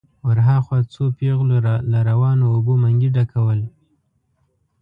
[0.27, 1.57] ور هاخوا څو پېغلو
[1.91, 3.59] له روانو اوبو منګي ډکول.